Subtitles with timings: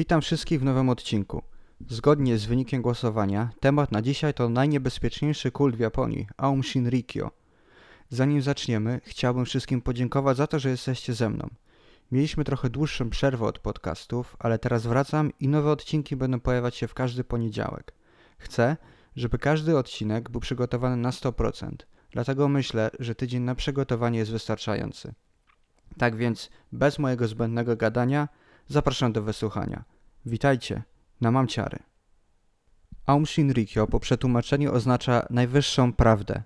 [0.00, 1.42] Witam wszystkich w nowym odcinku.
[1.88, 7.30] Zgodnie z wynikiem głosowania, temat na dzisiaj to najniebezpieczniejszy kult w Japonii, Aum Shinrikyo.
[8.08, 11.48] Zanim zaczniemy, chciałbym wszystkim podziękować za to, że jesteście ze mną.
[12.12, 16.88] Mieliśmy trochę dłuższą przerwę od podcastów, ale teraz wracam i nowe odcinki będą pojawiać się
[16.88, 17.92] w każdy poniedziałek.
[18.38, 18.76] Chcę,
[19.16, 21.70] żeby każdy odcinek był przygotowany na 100%,
[22.10, 25.14] dlatego myślę, że tydzień na przygotowanie jest wystarczający.
[25.98, 28.28] Tak więc, bez mojego zbędnego gadania,
[28.70, 29.84] zapraszam do wysłuchania.
[30.26, 30.82] Witajcie
[31.20, 31.78] na Mamciary.
[33.06, 36.42] Aum Shinrikyo po przetłumaczeniu oznacza najwyższą prawdę.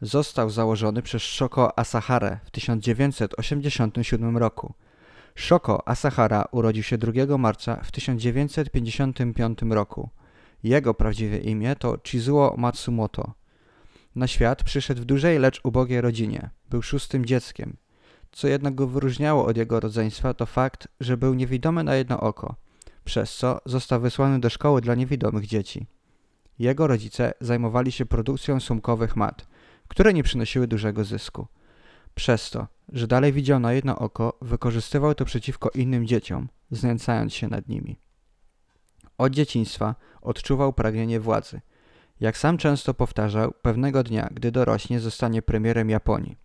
[0.00, 4.74] Został założony przez Shoko Asahara w 1987 roku.
[5.34, 10.10] Shoko Asahara urodził się 2 marca w 1955 roku.
[10.62, 13.32] Jego prawdziwe imię to Chizuo Matsumoto.
[14.16, 16.50] Na świat przyszedł w dużej, lecz ubogiej rodzinie.
[16.70, 17.76] Był szóstym dzieckiem.
[18.34, 22.54] Co jednak go wyróżniało od jego rodzeństwa to fakt, że był niewidomy na jedno oko,
[23.04, 25.86] przez co został wysłany do szkoły dla niewidomych dzieci.
[26.58, 29.46] Jego rodzice zajmowali się produkcją sumkowych mat,
[29.88, 31.46] które nie przynosiły dużego zysku.
[32.14, 37.48] Przez to, że dalej widział na jedno oko, wykorzystywał to przeciwko innym dzieciom, znęcając się
[37.48, 38.00] nad nimi.
[39.18, 41.60] Od dzieciństwa odczuwał pragnienie władzy.
[42.20, 46.43] Jak sam często powtarzał, pewnego dnia, gdy dorośnie, zostanie premierem Japonii.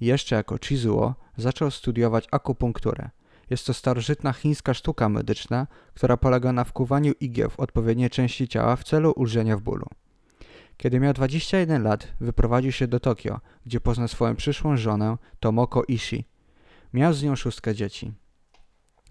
[0.00, 3.10] Jeszcze jako Chizuo zaczął studiować akupunkturę.
[3.50, 8.76] Jest to starożytna chińska sztuka medyczna, która polega na wkuwaniu igieł w odpowiednie części ciała
[8.76, 9.86] w celu ulżenia w bólu.
[10.76, 16.28] Kiedy miał 21 lat, wyprowadził się do Tokio, gdzie poznał swoją przyszłą żonę Tomoko Ishii.
[16.92, 18.12] Miał z nią szóstkę dzieci.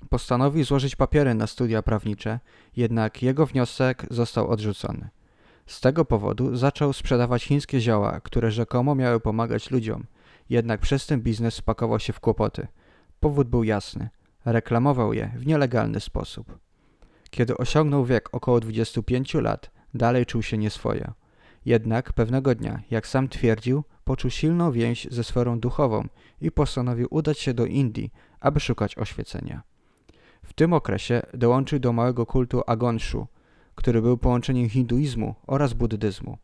[0.10, 2.40] Postanowił złożyć papiery na studia prawnicze,
[2.76, 5.10] jednak jego wniosek został odrzucony.
[5.66, 10.06] Z tego powodu zaczął sprzedawać chińskie zioła, które rzekomo miały pomagać ludziom–
[10.50, 12.68] jednak przez ten biznes spakował się w kłopoty.
[13.20, 14.10] Powód był jasny.
[14.46, 16.58] Reklamował je w nielegalny sposób.
[17.30, 21.14] Kiedy osiągnął wiek około 25 lat, dalej czuł się nieswojo.
[21.66, 26.08] Jednak pewnego dnia, jak sam twierdził, poczuł silną więź ze sferą duchową
[26.42, 29.62] i postanowił udać się do Indii, aby szukać oświecenia.
[30.44, 33.28] W tym okresie dołączył do małego kultu Agonshu,
[33.76, 36.38] który był połączeniem hinduizmu oraz buddyzmu.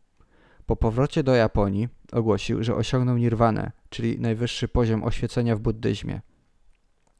[0.66, 6.20] Po powrocie do Japonii ogłosił, że osiągnął nirwanę, czyli najwyższy poziom oświecenia w buddyzmie.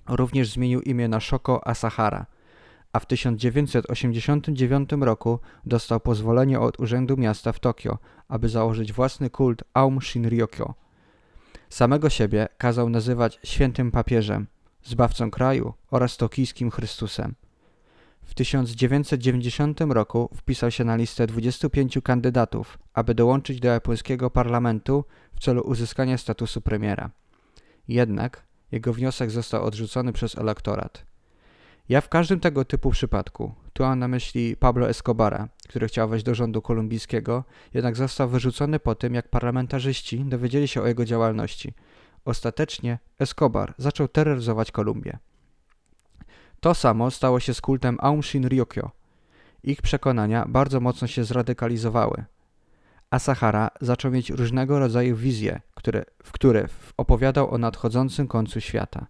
[0.09, 2.27] Również zmienił imię na Shoko Asahara,
[2.93, 9.65] a w 1989 roku dostał pozwolenie od Urzędu Miasta w Tokio, aby założyć własny kult
[9.75, 10.75] Aum Shinryokyo.
[11.69, 14.47] Samego siebie kazał nazywać świętym papieżem,
[14.85, 17.35] zbawcą kraju oraz tokijskim Chrystusem.
[18.25, 25.05] W 1990 roku wpisał się na listę 25 kandydatów, aby dołączyć do japońskiego parlamentu
[25.35, 27.11] w celu uzyskania statusu premiera.
[27.89, 31.07] Jednak jego wniosek został odrzucony przez elektorat.
[31.89, 36.25] Ja w każdym tego typu przypadku, tu mam na myśli Pablo Escobara, który chciał wejść
[36.25, 41.75] do rządu kolumbijskiego, jednak został wyrzucony po tym, jak parlamentarzyści dowiedzieli się o jego działalności.
[42.25, 45.19] Ostatecznie Escobar zaczął terroryzować Kolumbię.
[46.65, 48.91] To samo stało się z kultem Aum Shinrikyo.
[49.63, 52.25] Ich przekonania bardzo mocno się zradykalizowały.
[53.11, 59.07] Asahara zaczął mieć różnego rodzaju wizje, które, w które opowiadał o nadchodzącym końcu świata.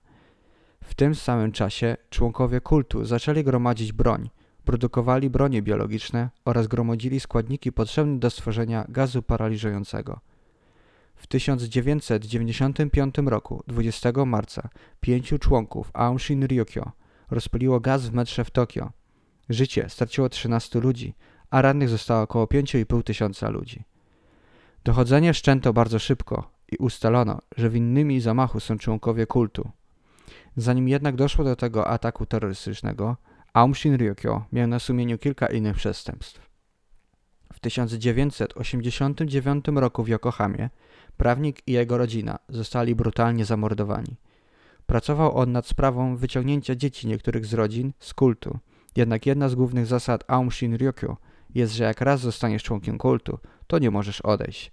[0.84, 4.30] W tym samym czasie członkowie kultu zaczęli gromadzić broń,
[4.64, 10.20] produkowali bronie biologiczne oraz gromadzili składniki potrzebne do stworzenia gazu paraliżującego.
[11.14, 14.68] W 1995 roku, 20 marca,
[15.00, 18.92] pięciu członków Aum Shinrikyo rozpaliło gaz w metrze w Tokio.
[19.48, 21.14] Życie straciło 13 ludzi,
[21.50, 23.84] a rannych zostało około 5,5 tysiąca ludzi.
[24.84, 29.70] Dochodzenie wszczęto bardzo szybko i ustalono, że winnymi zamachu są członkowie kultu.
[30.56, 33.16] Zanim jednak doszło do tego ataku terrorystycznego,
[33.52, 36.50] Aum Shinrikyo miał na sumieniu kilka innych przestępstw.
[37.52, 40.70] W 1989 roku w Yokohamie
[41.16, 44.16] prawnik i jego rodzina zostali brutalnie zamordowani.
[44.86, 48.58] Pracował on nad sprawą wyciągnięcia dzieci niektórych z rodzin z kultu.
[48.96, 51.16] Jednak jedna z głównych zasad Aum Shinrikyo
[51.54, 54.72] jest, że jak raz zostaniesz członkiem kultu, to nie możesz odejść.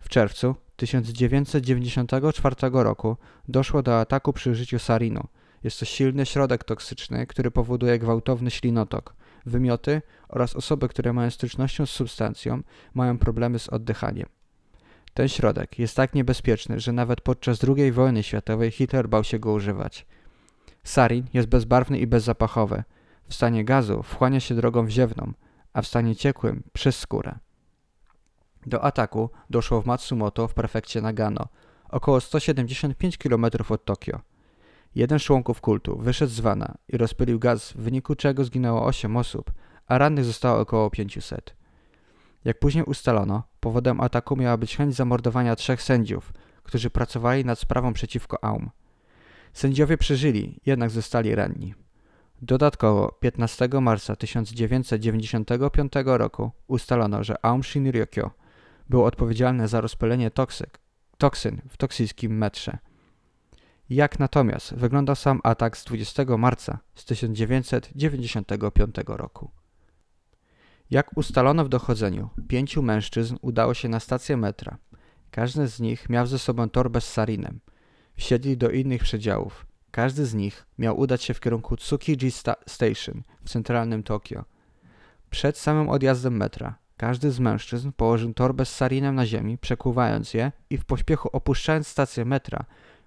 [0.00, 3.16] W czerwcu 1994 roku
[3.48, 5.28] doszło do ataku przy użyciu sarinu.
[5.64, 9.14] Jest to silny środek toksyczny, który powoduje gwałtowny ślinotok.
[9.46, 12.62] Wymioty oraz osoby, które mają stycznością z substancją,
[12.94, 14.37] mają problemy z oddychaniem.
[15.18, 19.52] Ten środek jest tak niebezpieczny, że nawet podczas II wojny światowej Hitler bał się go
[19.52, 20.06] używać.
[20.84, 22.82] Sarin jest bezbarwny i bezzapachowy.
[23.28, 25.32] W stanie gazu wchłania się drogą wziewną,
[25.72, 27.38] a w stanie ciekłym przez skórę.
[28.66, 31.48] Do ataku doszło w Matsumoto w prefekcie Nagano,
[31.88, 34.20] około 175 km od Tokio.
[34.94, 39.16] Jeden z członków kultu wyszedł z wana i rozpylił gaz, w wyniku czego zginęło 8
[39.16, 39.50] osób,
[39.86, 41.56] a rannych zostało około 500.
[42.44, 46.32] Jak później ustalono, powodem ataku miała być chęć zamordowania trzech sędziów,
[46.62, 48.70] którzy pracowali nad sprawą przeciwko Aum.
[49.52, 51.74] Sędziowie przeżyli, jednak zostali ranni.
[52.42, 58.30] Dodatkowo 15 marca 1995 roku ustalono, że Aum Shinrikyo
[58.88, 60.78] był odpowiedzialny za rozpylenie toksyk,
[61.18, 62.78] toksyn w toksyjskim metrze.
[63.90, 69.50] Jak natomiast wyglądał sam atak z 20 marca z 1995 roku?
[70.90, 74.78] Jak ustalono w dochodzeniu, pięciu mężczyzn udało się na stację metra.
[75.30, 77.60] Każdy z nich miał ze sobą torbę z sarinem.
[78.16, 79.66] Wsiedli do innych przedziałów.
[79.90, 84.44] Każdy z nich miał udać się w kierunku Tsukiji Sta Station w centralnym Tokio.
[85.30, 90.52] Przed samym odjazdem metra każdy z mężczyzn położył torbę z sarinem na ziemi, przekuwając je
[90.70, 92.64] i w pośpiechu opuszczając stację metra,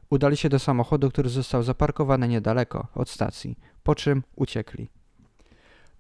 [0.09, 4.89] udali się do samochodu, który został zaparkowany niedaleko od stacji, po czym uciekli.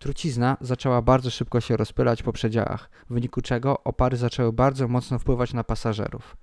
[0.01, 5.19] Trucizna zaczęła bardzo szybko się rozpylać po przedziałach, w wyniku czego opary zaczęły bardzo mocno
[5.19, 6.37] wpływać na pasażerów.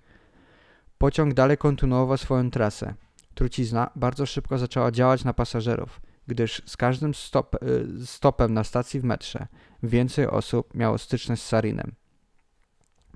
[0.99, 2.95] Pociąg dalej kontynuował swoją trasę.
[3.35, 9.01] Trucizna bardzo szybko zaczęła działać na pasażerów, gdyż z każdym stop, y, stopem na stacji
[9.01, 9.47] w metrze
[9.83, 11.93] więcej osób miało styczność z sarinem.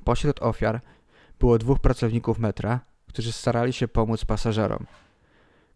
[0.04, 0.80] Pośród ofiar
[1.38, 4.86] było dwóch pracowników metra, którzy starali się pomóc pasażerom,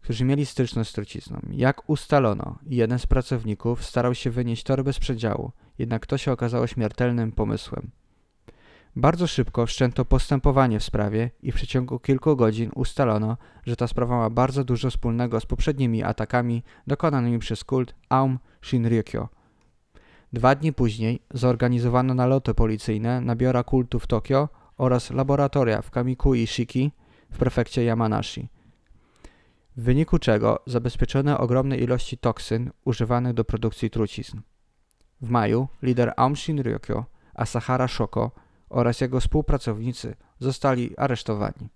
[0.07, 1.39] którzy mieli styczność z trucizną.
[1.51, 6.67] Jak ustalono, jeden z pracowników starał się wynieść torbę z przedziału, jednak to się okazało
[6.67, 7.91] śmiertelnym pomysłem.
[8.95, 14.17] Bardzo szybko wszczęto postępowanie w sprawie i w przeciągu kilku godzin ustalono, że ta sprawa
[14.17, 19.29] ma bardzo dużo wspólnego z poprzednimi atakami dokonanymi przez kult Aum Shinrikyo.
[20.33, 26.47] Dwa dni później zorganizowano naloty policyjne na biura kultu w Tokio oraz laboratoria w Kamikui
[26.47, 26.91] Shiki
[27.31, 28.56] w prefekcie Yamanashi.
[29.77, 34.39] W wyniku czego zabezpieczono ogromne ilości toksyn używanych do produkcji trucizn.
[35.21, 38.31] W maju lider Aum Shinrikyo Asahara Shoko
[38.69, 41.69] oraz jego współpracownicy zostali aresztowani.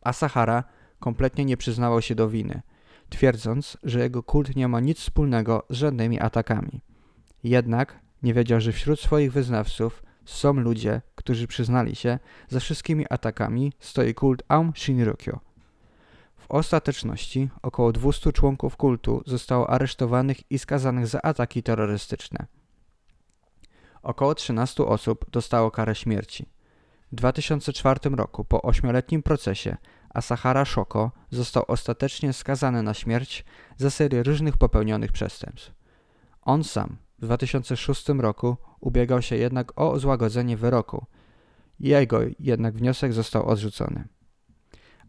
[0.00, 0.64] Asahara
[1.00, 2.62] kompletnie nie przyznawał się do winy,
[3.08, 6.80] twierdząc, że jego kult nie ma nic wspólnego z żadnymi atakami.
[7.44, 13.72] Jednak nie wiedział, że wśród swoich wyznawców są ludzie, którzy przyznali się, za wszystkimi atakami
[13.78, 15.43] stoi kult Aum Shinrikyo.
[16.44, 22.46] W ostateczności około 200 członków kultu zostało aresztowanych i skazanych za ataki terrorystyczne.
[24.02, 26.46] Około 13 osób dostało karę śmierci.
[27.12, 29.76] W 2004 roku, po ośmioletnim procesie,
[30.14, 33.44] Asahara Shoko został ostatecznie skazany na śmierć
[33.76, 35.72] za serię różnych popełnionych przestępstw.
[36.42, 41.06] On sam w 2006 roku ubiegał się jednak o złagodzenie wyroku.
[41.80, 44.08] Jego jednak wniosek został odrzucony.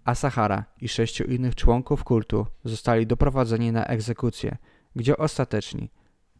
[0.06, 4.57] Asahara i sześciu innych członków kultu zostali doprowadzeni na egzekucję,
[4.96, 5.92] gdzie ostateczni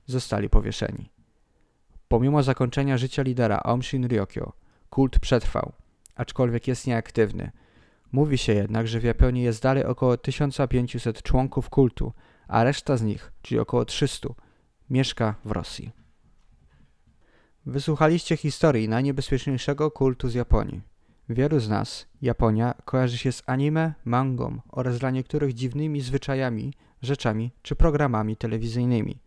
[0.06, 1.10] zostali powieszeni.
[2.08, 4.54] Pomimo zakończenia życia lidera Aum Shinrikyo,
[4.90, 5.72] kult przetrwał,
[6.16, 7.52] aczkolwiek jest nieaktywny.
[8.12, 12.14] Mówi się jednak, że w Japonii jest dalej około 1500 członków kultu,
[12.48, 14.30] a reszta z nich, czyli około 300,
[14.90, 15.92] mieszka w Rosji.
[17.66, 20.82] Wysłuchaliście historii najniebezpieczniejszego kultu z Japonii.
[21.30, 27.52] Wielu z nas Japonia kojarzy się z anime, mangą oraz dla niektórych dziwnymi zwyczajami, rzeczami
[27.62, 29.20] czy programami telewizyjnymi.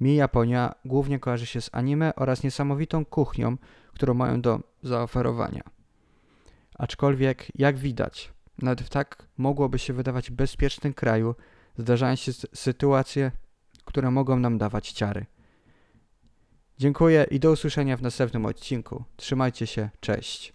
[0.00, 3.56] Mi Japonia głównie kojarzy się z anime oraz niesamowitą kuchnią,
[3.94, 5.62] którą mają do zaoferowania.
[6.78, 11.34] Aczkolwiek, jak widać, nawet w tak mogłoby się wydawać bezpiecznym kraju
[11.78, 13.32] zdarzają się sytuacje,
[13.84, 15.26] które mogą nam dawać ciary.
[16.78, 19.04] Dziękuję i do usłyszenia w następnym odcinku.
[19.16, 20.53] Trzymajcie się, cześć.